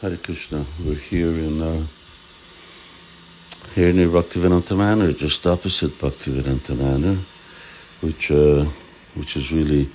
Hare 0.00 0.16
Krishna. 0.16 0.64
We're 0.84 0.94
here 0.94 1.30
in 1.30 1.60
uh, 1.60 1.84
here 3.74 3.92
near 3.92 4.06
Bhaktivedanta 4.06 4.76
Manor, 4.76 5.12
just 5.12 5.44
opposite 5.44 5.98
Bhaktivedanta 5.98 6.76
Manor, 6.76 7.18
which 8.00 8.30
uh, 8.30 8.64
which 9.16 9.36
is 9.36 9.50
really 9.50 9.90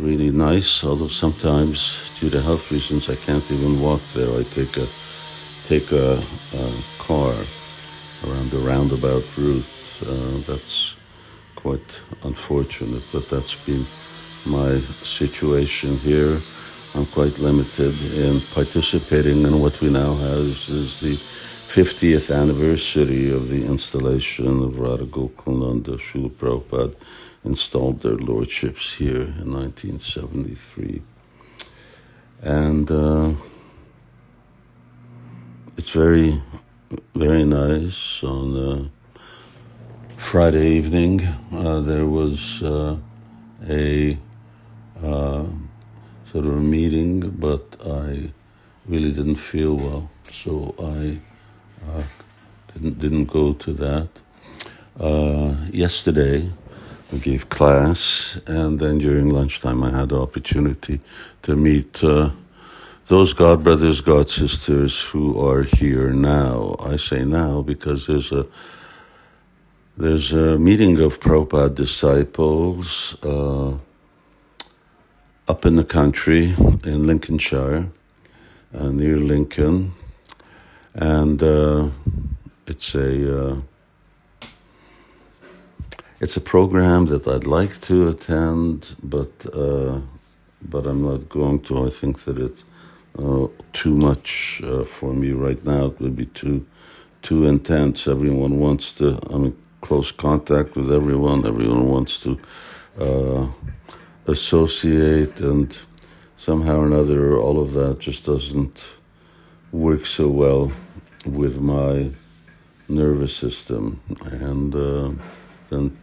really 0.00 0.30
nice. 0.32 0.82
Although 0.82 1.06
sometimes, 1.06 2.00
due 2.18 2.30
to 2.30 2.42
health 2.42 2.72
reasons, 2.72 3.08
I 3.08 3.14
can't 3.14 3.48
even 3.52 3.80
walk 3.80 4.00
there. 4.12 4.28
I 4.36 4.42
take 4.42 4.76
a 4.76 4.88
take 5.68 5.92
a, 5.92 6.20
a 6.52 6.72
car 6.98 7.32
around 8.26 8.50
the 8.50 8.58
roundabout 8.58 9.22
route. 9.36 9.64
Uh, 10.04 10.38
that's 10.48 10.96
quite 11.54 12.00
unfortunate, 12.24 13.04
but 13.12 13.28
that's 13.28 13.54
been 13.66 13.86
my 14.44 14.80
situation 15.04 15.96
here. 15.98 16.40
I'm 16.96 17.06
quite 17.06 17.36
limited 17.40 18.00
in 18.14 18.40
participating 18.52 19.42
in 19.42 19.58
what 19.60 19.80
we 19.80 19.90
now 19.90 20.14
have 20.14 20.46
is 20.68 21.00
the 21.00 21.18
50th 21.68 22.32
anniversary 22.32 23.32
of 23.32 23.48
the 23.48 23.66
installation 23.66 24.62
of 24.62 24.78
Radha 24.78 25.04
Gokulananda. 25.06 25.98
Srila 25.98 26.30
Prabhupada 26.30 26.94
installed 27.44 28.00
their 28.00 28.14
lordships 28.16 28.94
here 28.94 29.22
in 29.22 29.52
1973. 29.52 31.02
And 32.42 32.88
uh, 32.88 33.32
it's 35.76 35.90
very, 35.90 36.40
very 37.16 37.44
nice. 37.44 38.22
On 38.22 38.56
uh, 38.56 39.18
Friday 40.16 40.68
evening, 40.68 41.26
uh, 41.52 41.80
there 41.80 42.06
was 42.06 42.62
uh, 42.62 42.96
a 43.68 44.16
sort 46.34 46.46
of 46.46 46.60
meeting, 46.64 47.30
but 47.30 47.76
I 47.86 48.28
really 48.88 49.12
didn't 49.12 49.36
feel 49.36 49.76
well, 49.76 50.10
so 50.28 50.74
I 50.80 51.16
uh, 51.88 52.02
didn't 52.72 52.98
didn't 52.98 53.26
go 53.26 53.52
to 53.52 53.72
that. 53.74 54.08
Uh, 54.98 55.54
yesterday, 55.70 56.50
I 57.12 57.16
gave 57.18 57.48
class, 57.48 58.36
and 58.48 58.80
then 58.80 58.98
during 58.98 59.30
lunchtime, 59.30 59.84
I 59.84 59.90
had 59.96 60.08
the 60.08 60.18
opportunity 60.18 61.00
to 61.42 61.54
meet 61.54 62.02
uh, 62.02 62.30
those 63.06 63.32
God 63.32 63.62
brothers, 63.62 64.00
God 64.00 64.28
sisters 64.28 65.00
who 65.00 65.38
are 65.38 65.62
here 65.62 66.10
now. 66.10 66.74
I 66.80 66.96
say 66.96 67.24
now 67.24 67.62
because 67.62 68.08
there's 68.08 68.32
a 68.32 68.44
there's 69.96 70.32
a 70.32 70.58
meeting 70.58 70.98
of 70.98 71.20
Prabhupada 71.20 71.72
disciples 71.72 73.14
uh, 73.22 73.78
up 75.46 75.66
in 75.66 75.76
the 75.76 75.84
country 75.84 76.54
in 76.84 77.06
Lincolnshire, 77.06 77.86
uh, 78.74 78.88
near 78.88 79.16
Lincoln, 79.16 79.92
and 80.94 81.42
uh, 81.42 81.88
it's 82.66 82.94
a 82.94 83.50
uh, 83.50 83.56
it's 86.20 86.36
a 86.36 86.40
program 86.40 87.06
that 87.06 87.26
I'd 87.26 87.46
like 87.46 87.78
to 87.82 88.08
attend, 88.08 88.96
but 89.02 89.30
uh, 89.52 90.00
but 90.62 90.86
I'm 90.86 91.02
not 91.02 91.28
going 91.28 91.60
to. 91.62 91.86
I 91.86 91.90
think 91.90 92.24
that 92.24 92.38
it's 92.38 92.64
uh, 93.18 93.48
too 93.74 93.94
much 93.94 94.62
uh, 94.64 94.84
for 94.84 95.12
me 95.12 95.32
right 95.32 95.62
now. 95.64 95.86
It 95.86 96.00
would 96.00 96.16
be 96.16 96.26
too 96.26 96.64
too 97.20 97.46
intense. 97.46 98.08
Everyone 98.08 98.58
wants 98.58 98.94
to. 98.94 99.18
I'm 99.30 99.44
in 99.44 99.56
close 99.82 100.10
contact 100.10 100.74
with 100.74 100.90
everyone. 100.90 101.46
Everyone 101.46 101.86
wants 101.86 102.20
to 102.20 102.38
associate, 104.26 105.40
and 105.40 105.76
somehow 106.36 106.80
or 106.80 106.86
another, 106.86 107.38
all 107.38 107.60
of 107.60 107.72
that 107.74 107.98
just 107.98 108.24
doesn't 108.26 108.84
work 109.72 110.06
so 110.06 110.28
well 110.28 110.72
with 111.26 111.58
my 111.58 112.10
nervous 112.88 113.36
system, 113.36 114.00
and 114.24 114.74
uh, 114.74 115.10
then 115.70 115.96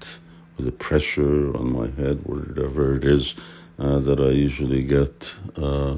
with 0.58 0.65
the 0.65 0.71
pressure 0.71 1.55
on 1.55 1.71
my 1.71 1.89
head, 2.02 2.20
whatever 2.23 2.95
it 2.95 3.04
is 3.04 3.36
uh, 3.80 3.99
that 3.99 4.20
I 4.20 4.32
usually 4.32 4.83
get 4.83 5.33
uh, 5.55 5.98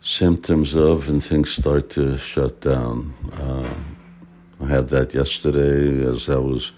symptoms 0.00 0.74
of, 0.74 1.08
and 1.08 1.22
things 1.22 1.50
start 1.50 1.90
to 1.90 2.18
shut 2.18 2.60
down. 2.60 3.14
Uh, 3.34 3.74
I 4.64 4.68
had 4.68 4.88
that 4.88 5.14
yesterday 5.14 6.04
as 6.06 6.28
I 6.28 6.36
was 6.36 6.72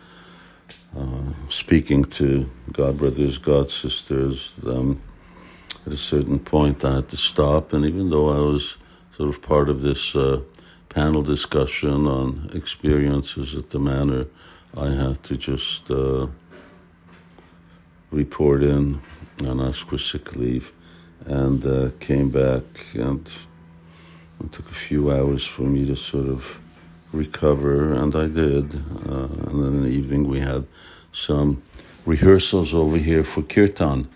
uh, 0.96 1.32
speaking 1.50 2.04
to 2.04 2.48
God 2.72 2.98
brothers, 2.98 3.38
God 3.38 3.70
sisters. 3.70 4.50
Um, 4.66 5.00
at 5.86 5.92
a 5.92 5.96
certain 5.96 6.38
point, 6.38 6.84
I 6.84 6.96
had 6.96 7.08
to 7.10 7.16
stop, 7.16 7.72
and 7.72 7.84
even 7.84 8.10
though 8.10 8.28
I 8.28 8.40
was 8.40 8.76
sort 9.16 9.28
of 9.28 9.42
part 9.42 9.68
of 9.68 9.80
this 9.80 10.14
uh, 10.16 10.40
panel 10.88 11.22
discussion 11.22 12.06
on 12.06 12.50
experiences 12.54 13.54
at 13.54 13.70
the 13.70 13.78
manor, 13.78 14.26
I 14.76 14.90
had 14.90 15.22
to 15.24 15.36
just 15.36 15.90
uh, 15.90 16.26
report 18.10 18.62
in 18.62 19.00
and 19.42 19.60
ask 19.60 19.86
for 19.88 19.98
sick 19.98 20.36
leave, 20.36 20.72
and 21.26 21.64
uh, 21.66 21.90
came 22.00 22.30
back, 22.30 22.62
and 22.94 23.28
it 24.40 24.52
took 24.52 24.70
a 24.70 24.74
few 24.74 25.10
hours 25.10 25.44
for 25.44 25.62
me 25.62 25.86
to 25.86 25.96
sort 25.96 26.28
of 26.28 26.58
recover, 27.14 27.92
and 27.94 28.14
I 28.14 28.26
did. 28.26 28.74
Uh, 28.74 29.28
and 29.48 29.62
then 29.62 29.74
in 29.74 29.82
the 29.84 29.90
evening 29.90 30.28
we 30.28 30.40
had 30.40 30.66
some 31.12 31.62
rehearsals 32.04 32.74
over 32.74 32.96
here 32.96 33.24
for 33.24 33.42
kirtan. 33.42 34.08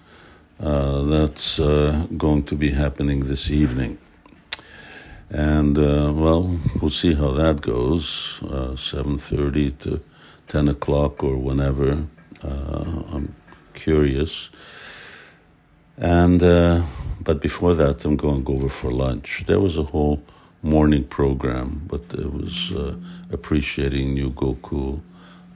Uh, 0.61 1.03
that's 1.03 1.61
uh, 1.61 2.07
going 2.17 2.43
to 2.43 2.57
be 2.57 2.71
happening 2.71 3.21
this 3.21 3.51
evening. 3.51 3.97
And 5.31 5.79
uh, 5.79 6.13
well, 6.13 6.59
we'll 6.81 6.91
see 6.91 7.15
how 7.15 7.33
that 7.33 7.61
goes. 7.61 8.41
Uh, 8.43 8.75
7:30 8.75 9.79
to 9.79 10.01
10 10.49 10.69
o'clock 10.69 11.23
or 11.23 11.37
whenever. 11.37 12.05
Uh, 12.43 13.03
I'm 13.13 13.35
curious. 13.75 14.51
And 15.97 16.41
but 17.21 17.43
before 17.43 17.75
that, 17.75 18.05
I'm 18.05 18.17
going 18.17 18.45
over 18.49 18.69
for 18.69 18.91
lunch. 18.91 19.45
There 19.47 19.61
was 19.61 19.77
a 19.77 19.83
whole 19.83 20.23
morning 20.63 21.05
program, 21.05 21.81
but 21.87 22.03
it 22.15 22.33
was 22.33 22.73
uh, 22.73 22.95
appreciating 23.31 24.15
New 24.15 24.31
Gokul, 24.31 25.01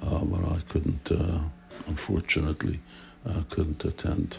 uh, 0.03 0.19
but 0.19 0.45
I 0.53 0.61
couldn't, 0.69 1.11
uh, 1.11 1.41
unfortunately, 1.89 2.79
uh, 3.27 3.43
couldn't 3.51 3.85
attend. 3.85 4.39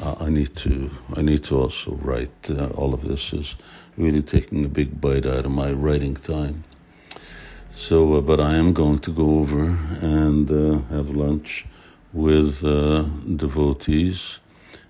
Uh, 0.00 0.14
I 0.20 0.30
need 0.30 0.54
to, 0.56 0.90
I 1.14 1.22
need 1.22 1.44
to 1.44 1.58
also 1.58 1.92
write. 2.02 2.30
Uh, 2.48 2.66
all 2.76 2.94
of 2.94 3.06
this 3.06 3.32
is 3.32 3.56
really 3.96 4.22
taking 4.22 4.64
a 4.64 4.68
big 4.68 5.00
bite 5.00 5.26
out 5.26 5.44
of 5.46 5.50
my 5.50 5.72
writing 5.72 6.14
time. 6.16 6.64
So, 7.76 8.20
but 8.20 8.38
I 8.38 8.54
am 8.54 8.72
going 8.72 9.00
to 9.00 9.10
go 9.10 9.38
over 9.40 9.66
and 10.00 10.48
have 10.90 11.10
lunch 11.10 11.66
with 12.12 12.60
devotees, 13.36 14.38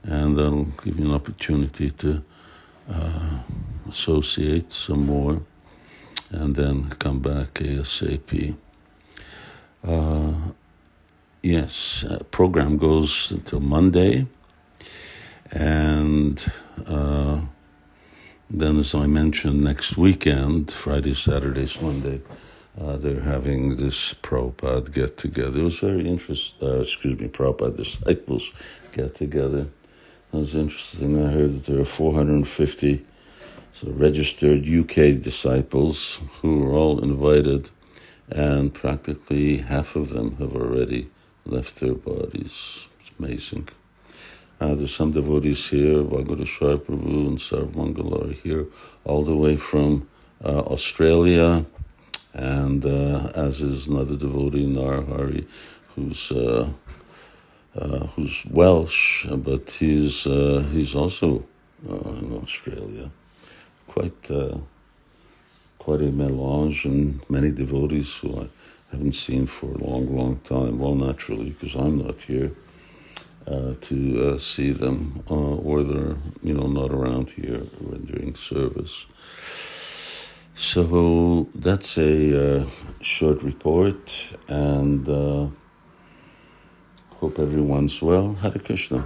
and 0.02 0.36
that'll 0.36 0.64
give 0.84 0.98
me 0.98 1.06
an 1.06 1.14
opportunity 1.14 1.90
to 1.92 2.22
uh, 2.90 3.38
associate 3.90 4.72
some 4.72 5.06
more, 5.06 5.40
and 6.30 6.54
then 6.54 6.90
come 6.90 7.20
back 7.20 7.54
ASAP. 7.54 8.56
Uh, 9.82 10.32
yes, 11.42 12.04
uh, 12.08 12.22
program 12.30 12.76
goes 12.76 13.30
until 13.30 13.60
Monday, 13.60 14.26
and 15.50 16.44
uh, 16.86 17.40
then, 18.50 18.78
as 18.78 18.94
I 18.94 19.06
mentioned, 19.06 19.62
next 19.62 19.96
weekend, 19.96 20.70
Friday, 20.70 21.14
Saturday, 21.14 21.66
Sunday, 21.66 22.20
uh, 22.80 22.96
they're 22.96 23.20
having 23.20 23.76
this 23.76 24.14
Prabhupada 24.22 24.92
get 24.92 25.16
together. 25.16 25.60
It 25.60 25.64
was 25.64 25.78
very 25.78 26.06
interesting, 26.08 26.68
uh, 26.68 26.80
excuse 26.80 27.18
me, 27.18 27.28
Prabhupada 27.28 27.76
disciples 27.76 28.50
get 28.92 29.14
together. 29.14 29.66
It 30.32 30.36
was 30.36 30.54
interesting. 30.54 31.24
I 31.24 31.30
heard 31.30 31.54
that 31.54 31.72
there 31.72 31.80
are 31.80 31.84
450 31.84 33.04
so 33.80 33.90
registered 33.90 34.68
UK 34.68 35.20
disciples 35.20 36.20
who 36.40 36.60
were 36.60 36.72
all 36.72 37.02
invited, 37.02 37.70
and 38.30 38.72
practically 38.72 39.56
half 39.56 39.96
of 39.96 40.10
them 40.10 40.36
have 40.36 40.54
already 40.54 41.10
left 41.44 41.80
their 41.80 41.94
bodies. 41.94 42.86
It's 43.00 43.10
amazing. 43.18 43.68
Uh, 44.60 44.76
there's 44.76 44.94
some 44.94 45.10
devotees 45.10 45.68
here, 45.68 46.04
Vagadeshwar 46.04 46.78
Prabhu 46.78 47.26
and 47.26 47.38
Sarvamangala 47.38 48.30
are 48.30 48.32
here, 48.32 48.66
all 49.04 49.24
the 49.24 49.36
way 49.36 49.56
from 49.56 50.08
uh, 50.44 50.60
Australia, 50.60 51.66
and 52.32 52.86
uh, 52.86 53.32
as 53.34 53.60
is 53.60 53.88
another 53.88 54.16
devotee, 54.16 54.66
Narhari, 54.66 55.46
who's 55.94 56.30
uh, 56.30 56.70
uh, 57.76 58.06
who's 58.14 58.44
Welsh, 58.48 59.26
but 59.28 59.68
he's 59.70 60.26
uh, 60.28 60.64
he's 60.70 60.94
also 60.94 61.44
in 61.84 62.40
Australia. 62.40 63.10
Quite 63.88 64.30
uh, 64.30 64.58
quite 65.78 66.00
a 66.00 66.10
melange, 66.10 66.84
and 66.84 67.20
many 67.30 67.50
devotees 67.50 68.14
who 68.16 68.40
I 68.42 68.46
haven't 68.90 69.12
seen 69.12 69.46
for 69.46 69.66
a 69.66 69.78
long, 69.78 70.16
long 70.16 70.40
time. 70.40 70.78
Well, 70.78 70.94
naturally, 70.94 71.50
because 71.50 71.74
I'm 71.74 71.98
not 71.98 72.20
here. 72.20 72.52
uh, 73.46 73.74
to 73.80 74.28
uh, 74.34 74.38
see 74.38 74.70
them, 74.70 75.22
uh, 75.30 75.34
or 75.34 75.82
they're 75.82 76.16
you 76.42 76.54
know 76.54 76.66
not 76.66 76.90
around 76.90 77.30
here 77.30 77.60
rendering 77.80 78.34
service. 78.34 79.06
So 80.56 81.48
that's 81.54 81.98
a 81.98 82.60
uh, 82.62 82.66
short 83.00 83.42
report, 83.42 84.12
and 84.48 85.06
hope 87.20 87.38
everyone's 87.38 88.00
well. 88.00 88.34
Hare 88.34 88.52
Krishna. 88.52 89.04